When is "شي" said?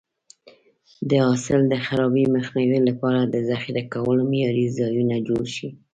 5.55-5.67